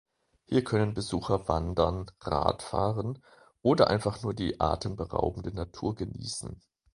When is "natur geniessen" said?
5.53-6.59